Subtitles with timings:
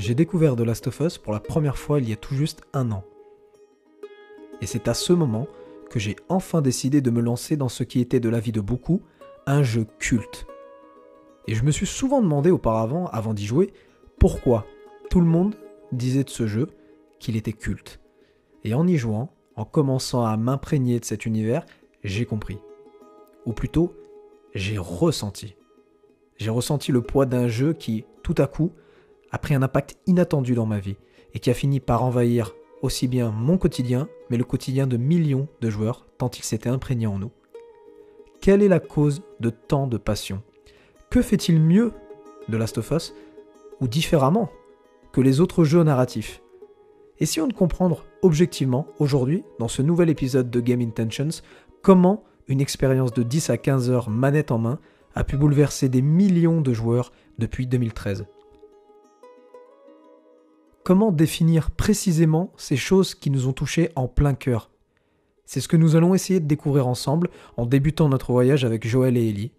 [0.00, 2.62] j'ai découvert The Last of Us pour la première fois il y a tout juste
[2.72, 3.04] un an.
[4.62, 5.46] Et c'est à ce moment
[5.90, 8.62] que j'ai enfin décidé de me lancer dans ce qui était de la vie de
[8.62, 9.02] beaucoup,
[9.46, 10.46] un jeu culte.
[11.46, 13.74] Et je me suis souvent demandé auparavant, avant d'y jouer,
[14.18, 14.66] pourquoi
[15.10, 15.54] tout le monde
[15.92, 16.68] disait de ce jeu
[17.18, 18.00] qu'il était culte.
[18.64, 21.66] Et en y jouant, en commençant à m'imprégner de cet univers,
[22.04, 22.58] j'ai compris.
[23.44, 23.94] Ou plutôt,
[24.54, 25.56] j'ai ressenti.
[26.38, 28.72] J'ai ressenti le poids d'un jeu qui, tout à coup,
[29.30, 30.96] a pris un impact inattendu dans ma vie
[31.34, 35.48] et qui a fini par envahir aussi bien mon quotidien, mais le quotidien de millions
[35.60, 37.30] de joueurs, tant il s'était imprégné en nous.
[38.40, 40.42] Quelle est la cause de tant de passion?
[41.10, 41.92] Que fait-il mieux
[42.48, 43.14] de Last of Us,
[43.80, 44.50] ou différemment,
[45.12, 46.42] que les autres jeux narratifs?
[47.18, 51.42] Essayons de comprendre objectivement, aujourd'hui, dans ce nouvel épisode de Game Intentions,
[51.82, 54.78] comment une expérience de 10 à 15 heures manette en main
[55.14, 58.26] a pu bouleverser des millions de joueurs depuis 2013.
[60.82, 64.70] Comment définir précisément ces choses qui nous ont touchés en plein cœur
[65.44, 67.28] C'est ce que nous allons essayer de découvrir ensemble
[67.58, 69.52] en débutant notre voyage avec Joël et Ellie.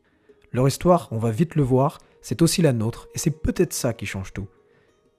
[0.52, 3.94] Leur histoire, on va vite le voir, c'est aussi la nôtre, et c'est peut-être ça
[3.94, 4.48] qui change tout.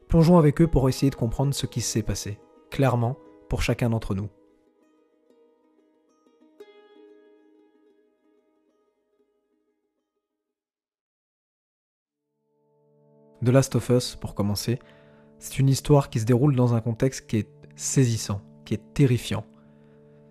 [0.09, 2.39] Plongeons avec eux pour essayer de comprendre ce qui s'est passé,
[2.71, 3.17] clairement,
[3.49, 4.29] pour chacun d'entre nous.
[13.45, 14.79] The Last of Us, pour commencer,
[15.43, 19.45] c'est une histoire qui se déroule dans un contexte qui est saisissant, qui est terrifiant.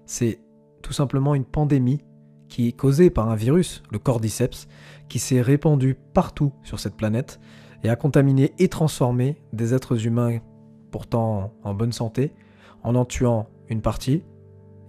[0.06, 0.40] C'est
[0.82, 2.00] tout simplement une pandémie
[2.48, 4.70] qui est causée par un virus, le cordyceps,
[5.10, 7.42] qui s'est répandu partout sur cette planète
[7.84, 10.40] et a contaminé et transformé des êtres humains
[10.92, 12.34] pourtant en bonne santé,
[12.82, 14.24] en en tuant une partie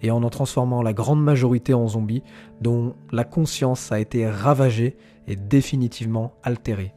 [0.02, 2.22] et en en transformant la grande majorité en zombies
[2.60, 6.94] dont la conscience a été ravagée et définitivement altérée.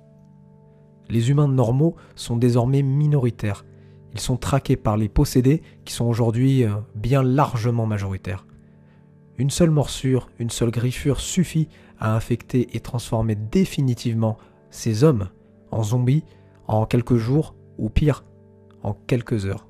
[1.10, 3.66] Les humains normaux sont désormais minoritaires.
[4.14, 8.46] Ils sont traqués par les possédés qui sont aujourd'hui euh, bien largement majoritaires.
[9.38, 11.68] Une seule morsure, une seule griffure suffit
[12.00, 14.38] à infecter et transformer définitivement
[14.70, 15.30] ces hommes
[15.72, 16.24] en zombies
[16.68, 18.24] en quelques jours ou pire,
[18.84, 19.68] en quelques heures.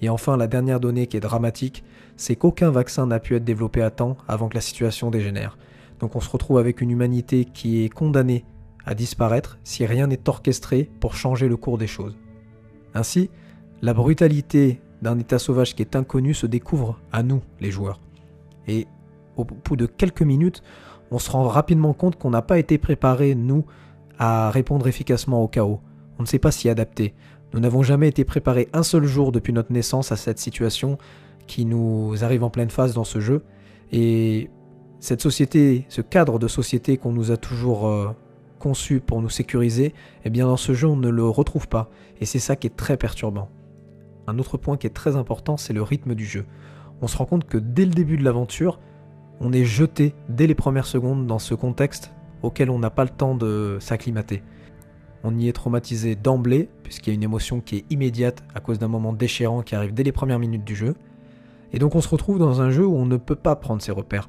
[0.00, 1.82] Et enfin, la dernière donnée qui est dramatique,
[2.16, 5.58] c'est qu'aucun vaccin n'a pu être développé à temps avant que la situation dégénère.
[5.98, 8.44] Donc on se retrouve avec une humanité qui est condamnée
[8.86, 12.16] à disparaître si rien n'est orchestré pour changer le cours des choses.
[12.94, 13.30] Ainsi,
[13.82, 18.00] la brutalité d'un état sauvage qui est inconnu se découvre à nous, les joueurs.
[18.66, 18.86] Et
[19.36, 20.62] au bout de quelques minutes,
[21.10, 23.64] on se rend rapidement compte qu'on n'a pas été préparé, nous,
[24.18, 25.80] à répondre efficacement au chaos.
[26.18, 27.14] On ne sait pas s'y adapter.
[27.52, 30.98] Nous n'avons jamais été préparés un seul jour depuis notre naissance à cette situation
[31.46, 33.44] qui nous arrive en pleine phase dans ce jeu.
[33.92, 34.50] Et
[35.00, 38.08] cette société, ce cadre de société qu'on nous a toujours euh,
[38.58, 39.94] conçu pour nous sécuriser,
[40.24, 42.76] eh bien dans ce jeu on ne le retrouve pas, et c'est ça qui est
[42.76, 43.48] très perturbant.
[44.26, 46.46] Un autre point qui est très important, c'est le rythme du jeu.
[47.02, 48.80] On se rend compte que dès le début de l'aventure,
[49.40, 52.12] on est jeté dès les premières secondes dans ce contexte
[52.42, 54.42] auquel on n'a pas le temps de s'acclimater.
[55.24, 58.78] On y est traumatisé d'emblée, puisqu'il y a une émotion qui est immédiate à cause
[58.78, 60.94] d'un moment déchirant qui arrive dès les premières minutes du jeu.
[61.72, 63.92] Et donc on se retrouve dans un jeu où on ne peut pas prendre ses
[63.92, 64.28] repères.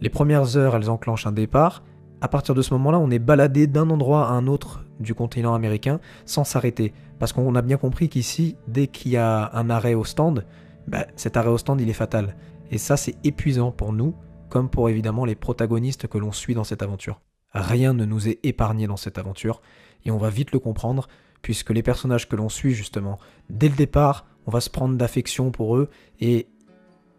[0.00, 1.84] Les premières heures, elles enclenchent un départ,
[2.22, 5.54] à partir de ce moment-là, on est baladé d'un endroit à un autre du continent
[5.54, 6.94] américain sans s'arrêter.
[7.18, 10.46] Parce qu'on a bien compris qu'ici, dès qu'il y a un arrêt au stand,
[10.86, 12.36] bah, cet arrêt au stand, il est fatal.
[12.70, 14.14] Et ça, c'est épuisant pour nous,
[14.50, 17.20] comme pour évidemment les protagonistes que l'on suit dans cette aventure.
[17.54, 19.60] Rien ne nous est épargné dans cette aventure,
[20.04, 21.08] et on va vite le comprendre,
[21.42, 23.18] puisque les personnages que l'on suit justement,
[23.50, 25.90] dès le départ, on va se prendre d'affection pour eux,
[26.20, 26.46] et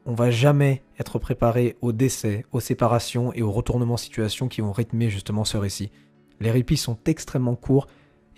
[0.06, 4.62] on va jamais être préparé au décès, aux séparations et aux retournements de situation qui
[4.62, 5.92] vont rythmer justement ce récit.
[6.40, 7.88] Les répits sont extrêmement courts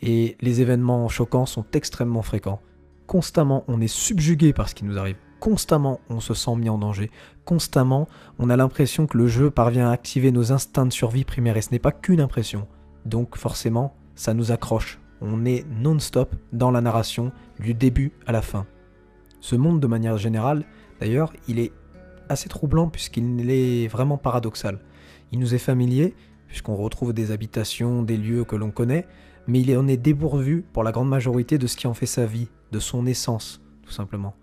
[0.02, 2.62] et les événements choquants sont extrêmement fréquents.
[3.08, 5.18] Constamment, on est subjugué par ce qui nous arrive.
[5.40, 7.12] Constamment, on se sent mis en danger.
[7.46, 8.08] Constamment,
[8.40, 11.62] on a l'impression que le jeu parvient à activer nos instincts de survie primaires et
[11.62, 12.68] ce n'est pas qu'une impression.
[13.06, 15.00] Donc forcément, ça nous accroche.
[15.22, 18.66] On est non-stop dans la narration du début à la fin.
[19.40, 20.66] Ce monde, de manière générale,
[21.00, 21.72] D'ailleurs, il est
[22.30, 24.80] assez troublant puisqu'il est vraiment paradoxal.
[25.32, 26.16] Il nous est familier,
[26.48, 29.08] puisqu'on retrouve des habitations, des lieux que l'on connaît,
[29.48, 32.26] mais il en est dépourvu pour la grande majorité de ce qui en fait sa
[32.26, 34.36] vie, de son essence, tout simplement.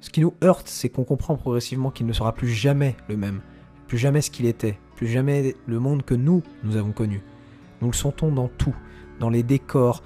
[0.00, 3.40] Ce qui nous heurte, c'est qu'on comprend progressivement qu'il ne sera plus jamais le même,
[3.88, 7.22] plus jamais ce qu'il était, plus jamais le monde que nous, nous avons connu.
[7.80, 8.74] Nous le sentons dans tout,
[9.20, 10.02] dans les décors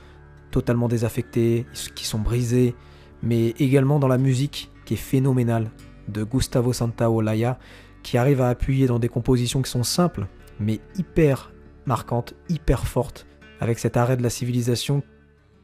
[0.51, 2.75] totalement désaffectés, qui sont brisés,
[3.23, 5.71] mais également dans la musique qui phénoménal
[6.09, 7.61] de Gustavo Santaolalla,
[8.03, 10.27] qui arrive à appuyer dans des compositions qui sont simples,
[10.59, 11.53] mais hyper
[11.87, 13.29] marquantes, hyper fortes,
[13.61, 15.05] avec cet arrêt de la civilisation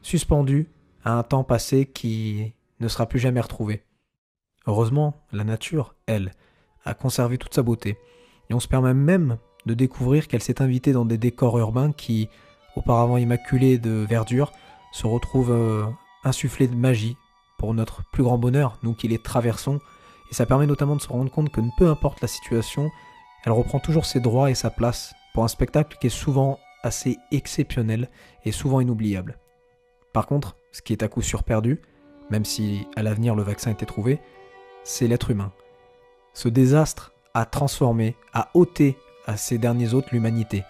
[0.01, 0.69] suspendu
[1.03, 3.83] à un temps passé qui ne sera plus jamais retrouvé.
[4.65, 6.31] Heureusement, la nature, elle,
[6.85, 7.97] a conservé toute sa beauté,
[8.49, 12.29] et on se permet même de découvrir qu'elle s'est invitée dans des décors urbains qui,
[12.77, 14.53] auparavant immaculés de verdure,
[14.93, 15.85] se retrouvent euh,
[16.23, 17.17] insufflés de magie
[17.57, 19.79] pour notre plus grand bonheur, nous qui les traversons,
[20.31, 22.91] et ça permet notamment de se rendre compte que peu importe la situation,
[23.45, 27.17] elle reprend toujours ses droits et sa place pour un spectacle qui est souvent assez
[27.31, 28.09] exceptionnel
[28.45, 29.39] et souvent inoubliable.
[30.13, 31.81] Par contre, ce qui est à coup sûr perdu,
[32.29, 34.19] même si à l'avenir le vaccin était trouvé,
[34.83, 35.51] c'est l'être humain.
[36.33, 40.63] Ce désastre a transformé, a ôté à ces derniers hôtes l'humanité.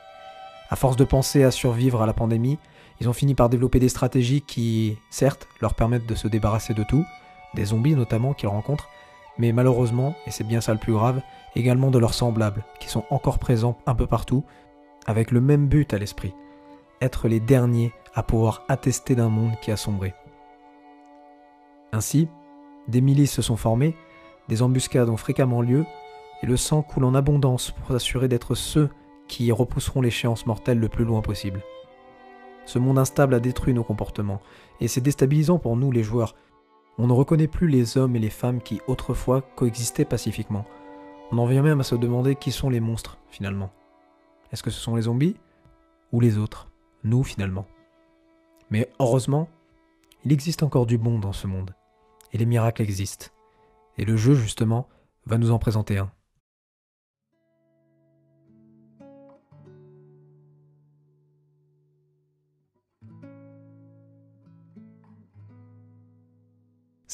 [0.69, 2.57] À force de penser à survivre à la pandémie,
[2.99, 6.83] ils ont fini par développer des stratégies qui, certes, leur permettent de se débarrasser de
[6.83, 7.05] tout,
[7.53, 8.89] des zombies notamment qu'ils rencontrent,
[9.38, 11.21] mais malheureusement, et c'est bien ça le plus grave,
[11.55, 14.44] également de leurs semblables, qui sont encore présents un peu partout,
[15.05, 16.33] avec le même but à l'esprit,
[17.01, 20.13] être les derniers à pouvoir attester d'un monde qui a sombré.
[21.93, 22.27] Ainsi,
[22.88, 23.95] des milices se sont formées,
[24.47, 25.85] des embuscades ont fréquemment lieu,
[26.41, 28.89] et le sang coule en abondance pour s'assurer d'être ceux
[29.27, 31.61] qui repousseront l'échéance mortelle le plus loin possible.
[32.67, 34.41] Ce monde instable a détruit nos comportements,
[34.81, 36.35] et c'est déstabilisant pour nous les joueurs.
[36.97, 40.65] On ne reconnaît plus les hommes et les femmes qui autrefois coexistaient pacifiquement.
[41.31, 43.71] On en vient même à se demander qui sont les monstres, finalement.
[44.51, 45.37] Est-ce que ce sont les zombies
[46.11, 46.67] Ou les autres
[47.05, 47.65] Nous, finalement?
[48.69, 49.47] Mais heureusement,
[50.25, 51.73] il existe encore du bon dans ce monde.
[52.33, 53.27] Et les miracles existent.
[53.97, 54.89] Et le jeu, justement,
[55.25, 56.11] va nous en présenter un.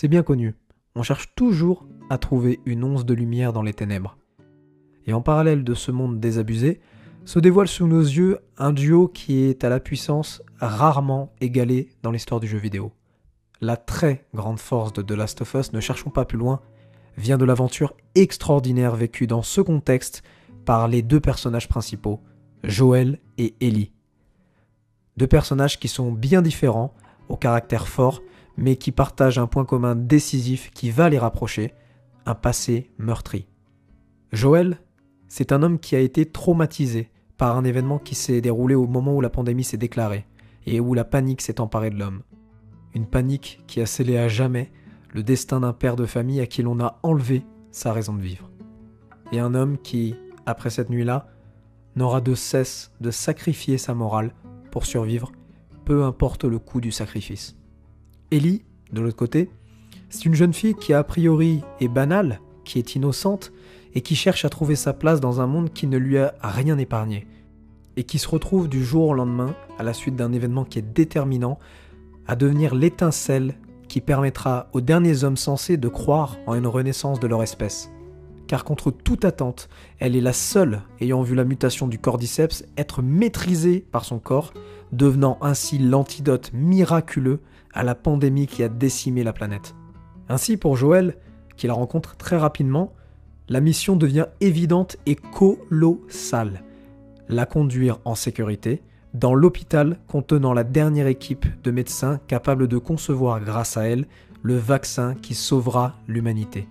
[0.04, 0.54] C'est bien connu,
[0.96, 4.18] on cherche toujours à trouver une once de lumière dans les ténèbres.
[5.08, 6.82] Et en parallèle de ce monde désabusé,
[7.24, 12.12] se dévoile sous nos yeux un duo qui est à la puissance rarement égalée dans
[12.12, 12.92] l'histoire du jeu vidéo.
[13.62, 16.60] La très grande force de The Last of Us, ne cherchons pas plus loin,
[17.16, 20.22] vient de l'aventure extraordinaire vécue dans ce contexte
[20.66, 22.20] par les deux personnages principaux,
[22.66, 23.94] Joël et Ellie.
[25.16, 26.94] Deux personnages qui sont bien différents,
[27.30, 28.22] au caractère fort,
[28.58, 31.74] mais qui partagent un point commun décisif qui va les rapprocher,
[32.26, 33.48] un passé meurtri.
[34.32, 34.80] Joël,
[35.28, 39.16] c'est un homme qui a été traumatisé par un événement qui s'est déroulé au moment
[39.16, 40.26] où la pandémie s'est déclarée
[40.66, 42.22] et où la panique s'est emparée de l'homme.
[42.94, 44.72] Une panique qui a scellé à jamais
[45.12, 48.50] le destin d'un père de famille à qui l'on a enlevé sa raison de vivre.
[49.32, 50.16] Et un homme qui,
[50.46, 51.28] après cette nuit-là,
[51.96, 54.34] n'aura de cesse de sacrifier sa morale
[54.72, 55.32] pour survivre,
[55.86, 57.56] peu importe le coût du sacrifice.
[58.34, 59.52] Ellie, de l'autre côté,
[60.10, 63.54] c'est une jeune fille qui a priori est banale, qui est innocente,
[63.94, 66.80] et qui cherche à trouver sa place dans un monde qui ne lui a rien
[66.80, 67.28] épargné,
[67.96, 70.94] et qui se retrouve du jour au lendemain, à la suite d'un événement qui est
[70.96, 71.60] déterminant,
[72.26, 73.54] à devenir l'étincelle
[73.88, 77.92] qui permettra aux derniers hommes sensés de croire en une renaissance de leur espèce.
[78.48, 79.70] Car contre toute attente,
[80.00, 84.56] elle est la seule ayant vu la mutation du cordyceps être maîtrisée par son corps,
[84.92, 87.40] devenant ainsi l'antidote miraculeux
[87.74, 89.76] à la pandémie qui a décimé la planète.
[90.30, 91.18] Ainsi pour Joël,
[91.58, 92.94] qui la rencontre très rapidement,
[93.50, 96.64] la mission devient évidente et colossale.
[97.28, 98.82] La conduire en sécurité
[99.14, 104.08] dans l'hôpital contenant la dernière équipe de médecins capables de concevoir grâce à elle
[104.42, 106.68] le vaccin qui sauvera l'humanité.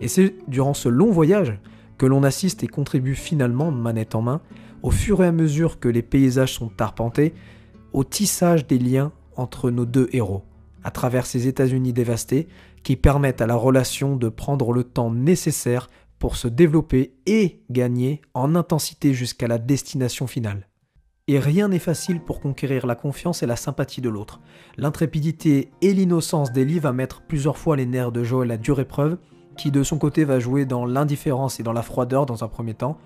[0.00, 1.58] Et c'est durant ce long voyage
[1.98, 4.40] que l'on assiste et contribue finalement, manette en main,
[4.82, 7.34] au fur et à mesure que les paysages sont arpentés,
[7.92, 10.44] au tissage des liens entre nos deux héros,
[10.84, 12.48] à travers ces États-Unis dévastés
[12.82, 18.20] qui permettent à la relation de prendre le temps nécessaire pour se développer et gagner
[18.34, 20.68] en intensité jusqu'à la destination finale.
[21.28, 24.40] Et rien n'est facile pour conquérir la confiance et la sympathie de l'autre.
[24.76, 29.16] L'intrépidité et l'innocence d'Ellie va mettre plusieurs fois les nerfs de Joel à dure épreuve,
[29.56, 32.74] qui de son côté va jouer dans l'indifférence et dans la froideur dans un premier
[32.74, 32.98] temps,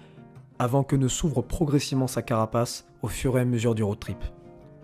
[0.59, 4.19] avant que ne s'ouvre progressivement sa carapace au fur et à mesure du road trip.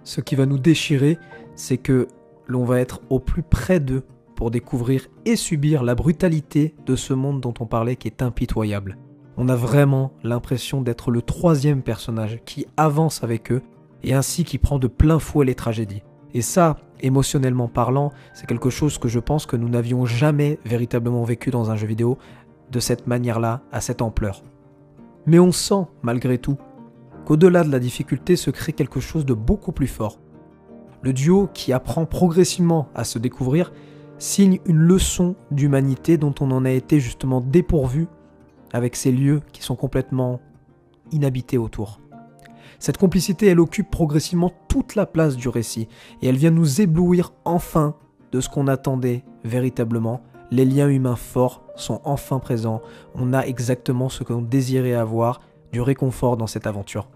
[0.05, 1.19] Ce qui va nous déchirer,
[1.55, 2.09] c'est que
[2.47, 4.05] l'on va être au plus près d'eux
[4.35, 8.97] pour découvrir et subir la brutalité de ce monde dont on parlait qui est impitoyable.
[9.37, 13.63] On a vraiment l'impression d'être le troisième personnage qui avance avec eux
[14.03, 16.03] et ainsi qui prend de plein fouet les tragédies.
[16.33, 21.25] Et ça, émotionnellement parlant, c'est quelque chose que je pense que nous n'avions jamais véritablement
[21.25, 22.19] vécu dans un jeu vidéo
[22.71, 24.43] de cette manière-là, à cette ampleur.
[25.27, 26.57] Mais on sent, malgré tout,
[27.31, 30.19] qu'au-delà de la difficulté se crée quelque chose de beaucoup plus fort.
[31.01, 33.73] Le duo qui apprend progressivement à se découvrir
[34.19, 38.09] signe une leçon d'humanité dont on en a été justement dépourvu
[38.73, 40.41] avec ces lieux qui sont complètement
[41.13, 42.01] inhabités autour.
[42.81, 45.87] Cette complicité, elle occupe progressivement toute la place du récit,
[46.23, 47.95] et elle vient nous éblouir enfin
[48.33, 50.21] de ce qu'on attendait véritablement.
[50.51, 52.83] Les liens humains forts sont enfin présents,
[53.15, 57.07] on a exactement ce qu'on désirait avoir, du réconfort dans cette aventure.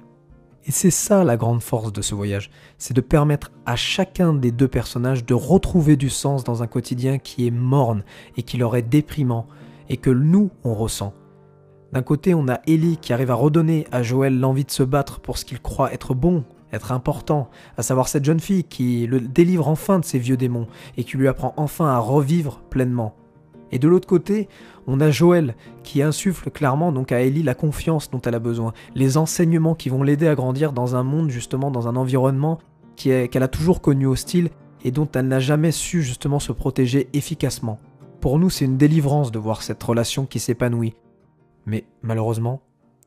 [0.66, 4.50] Et c'est ça la grande force de ce voyage, c'est de permettre à chacun des
[4.50, 8.02] deux personnages de retrouver du sens dans un quotidien qui est morne
[8.38, 9.47] et qui leur est déprimant,
[9.90, 11.12] et que nous, on ressent.
[11.92, 15.21] D'un côté, on a Ellie qui arrive à redonner à Joël l'envie de se battre
[15.21, 19.21] pour ce qu'il croit être bon, être important, à savoir cette jeune fille qui le
[19.21, 20.66] délivre enfin de ses vieux démons
[20.97, 23.14] et qui lui apprend enfin à revivre pleinement.
[23.75, 24.49] Et de l'autre côté,
[24.87, 28.73] on a Joël qui insuffle clairement donc à Ellie la confiance dont elle a besoin,
[28.95, 32.61] les enseignements qui vont l'aider à grandir dans un monde justement, dans un environnement
[32.95, 34.50] qu'elle a toujours connu hostile
[34.85, 37.81] et dont elle n'a jamais su justement se protéger efficacement.
[38.21, 40.95] Pour nous, c'est une délivrance de voir cette relation qui s'épanouit.
[41.66, 42.62] Mais malheureusement,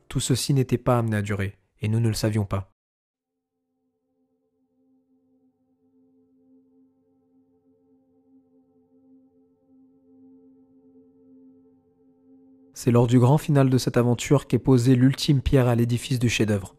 [0.08, 2.70] tout ceci n'était pas amené à durer, et nous ne le savions pas.
[12.80, 16.28] C'est lors du grand final de cette aventure qu'est posée l'ultime pierre à l'édifice du
[16.28, 16.76] chef-d'œuvre.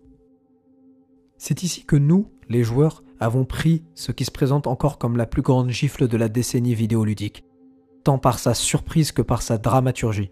[1.38, 5.26] C'est ici que nous, les joueurs, avons pris ce qui se présente encore comme la
[5.26, 7.44] plus grande gifle de la décennie vidéoludique,
[8.06, 10.32] tant par sa surprise que par sa dramaturgie.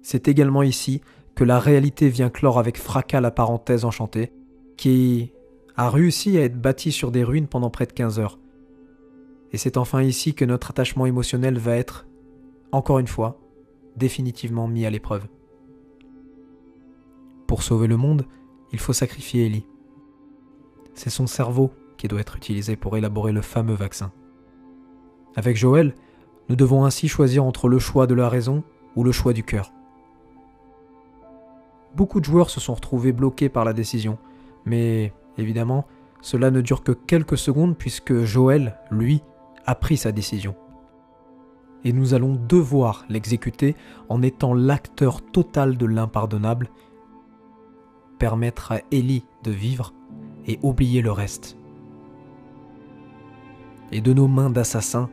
[0.00, 1.02] C'est également ici
[1.34, 4.32] que la réalité vient clore avec fracas la parenthèse enchantée,
[4.78, 5.30] qui
[5.76, 8.38] a réussi à être bâtie sur des ruines pendant près de 15 heures.
[9.52, 12.06] Et c'est enfin ici que notre attachement émotionnel va être,
[12.72, 13.45] encore une fois,
[13.96, 15.26] définitivement mis à l'épreuve.
[17.46, 18.26] Pour sauver le monde,
[18.72, 19.66] il faut sacrifier Ellie.
[20.94, 24.12] C'est son cerveau qui doit être utilisé pour élaborer le fameux vaccin.
[25.34, 25.94] Avec Joël,
[26.48, 28.62] nous devons ainsi choisir entre le choix de la raison
[28.94, 29.72] ou le choix du cœur.
[31.94, 34.18] Beaucoup de joueurs se sont retrouvés bloqués par la décision,
[34.64, 35.86] mais évidemment,
[36.20, 39.22] cela ne dure que quelques secondes puisque Joël, lui,
[39.64, 40.54] a pris sa décision
[41.86, 43.76] et nous allons devoir l'exécuter
[44.08, 46.68] en étant l'acteur total de l'impardonnable,
[48.18, 49.94] permettre à Ellie de vivre
[50.48, 51.56] et oublier le reste.
[53.92, 55.08] Et de nos mains d'assassins,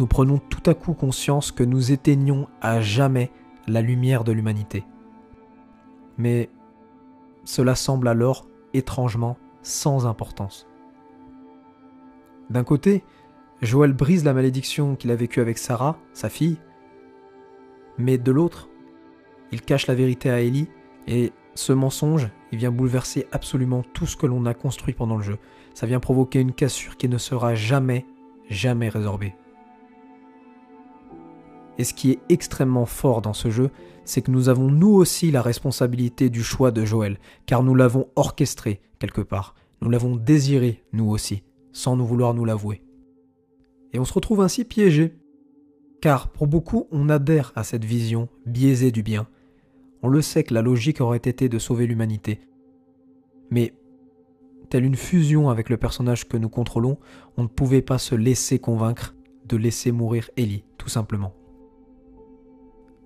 [0.00, 3.30] nous prenons tout à coup conscience que nous éteignons à jamais
[3.68, 4.84] la lumière de l'humanité.
[6.18, 6.50] Mais
[7.44, 10.66] cela semble alors étrangement sans importance.
[12.50, 13.04] D'un côté,
[13.62, 16.56] Joël brise la malédiction qu'il a vécue avec Sarah, sa fille,
[17.98, 18.70] mais de l'autre,
[19.52, 20.68] il cache la vérité à Ellie,
[21.06, 25.22] et ce mensonge, il vient bouleverser absolument tout ce que l'on a construit pendant le
[25.22, 25.38] jeu.
[25.74, 28.06] Ça vient provoquer une cassure qui ne sera jamais,
[28.48, 29.34] jamais résorbée.
[31.76, 33.70] Et ce qui est extrêmement fort dans ce jeu,
[34.04, 38.08] c'est que nous avons nous aussi la responsabilité du choix de Joël, car nous l'avons
[38.16, 39.54] orchestré quelque part.
[39.82, 42.82] Nous l'avons désiré, nous aussi, sans nous vouloir nous l'avouer
[43.92, 45.14] et on se retrouve ainsi piégé.
[46.00, 49.28] Car pour beaucoup, on adhère à cette vision biaisée du bien.
[50.02, 52.40] On le sait que la logique aurait été de sauver l'humanité.
[53.50, 53.74] Mais,
[54.70, 56.98] telle une fusion avec le personnage que nous contrôlons,
[57.36, 59.14] on ne pouvait pas se laisser convaincre
[59.46, 61.34] de laisser mourir Ellie, tout simplement.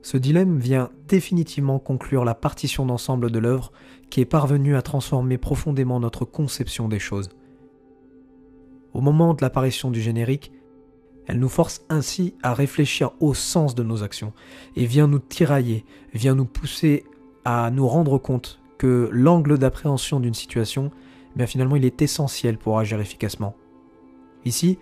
[0.03, 3.73] Ce dilemme vient définitivement conclure la partition d'ensemble de l'œuvre
[4.11, 7.31] qui est parvenue à transformer profondément notre conception des choses.
[8.93, 10.53] Au moment de l'apparition du générique,
[11.26, 14.33] elle nous force ainsi à réfléchir au sens de nos actions
[14.76, 17.04] et vient nous tirailler, vient nous pousser
[17.45, 20.90] à nous rendre compte que l'angle d'appréhension d'une situation,
[21.38, 23.54] eh finalement il est essentiel pour agir efficacement.
[24.45, 24.78] Ici,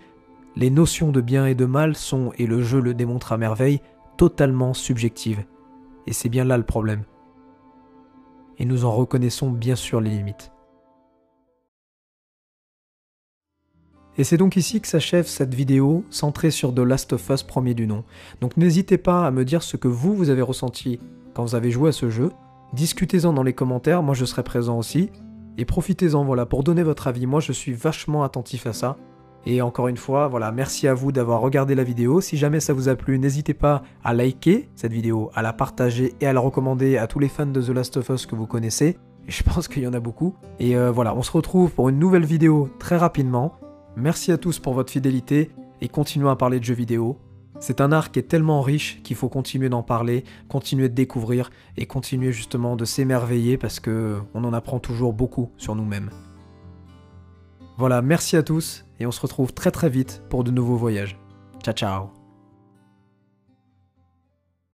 [0.55, 3.81] les notions de bien et de mal sont, et le jeu le démontre à merveille,
[4.17, 5.43] totalement subjectives.
[6.05, 7.03] Et c'est bien là le problème.
[8.59, 10.52] Et nous en reconnaissons bien sûr les limites.
[14.17, 17.73] Et c'est donc ici que s'achève cette vidéo centrée sur The Last of Us premier
[17.73, 18.03] du nom.
[18.41, 20.99] Donc n'hésitez pas à me dire ce que vous, vous avez ressenti
[21.33, 22.31] quand vous avez joué à ce jeu.
[22.73, 25.09] Discutez-en dans les commentaires, moi je serai présent aussi.
[25.57, 27.25] Et profitez-en, voilà, pour donner votre avis.
[27.25, 28.97] Moi je suis vachement attentif à ça.
[29.45, 32.21] Et encore une fois, voilà, merci à vous d'avoir regardé la vidéo.
[32.21, 36.13] Si jamais ça vous a plu, n'hésitez pas à liker cette vidéo, à la partager
[36.21, 38.47] et à la recommander à tous les fans de The Last of Us que vous
[38.47, 38.97] connaissez.
[39.27, 40.35] Je pense qu'il y en a beaucoup.
[40.59, 43.55] Et euh, voilà, on se retrouve pour une nouvelle vidéo très rapidement.
[43.95, 47.17] Merci à tous pour votre fidélité et continuons à parler de jeux vidéo.
[47.59, 51.51] C'est un art qui est tellement riche qu'il faut continuer d'en parler, continuer de découvrir
[51.77, 56.09] et continuer justement de s'émerveiller parce que on en apprend toujours beaucoup sur nous-mêmes.
[57.77, 61.17] Voilà, merci à tous et on se retrouve très très vite pour de nouveaux voyages.
[61.63, 62.22] Ciao ciao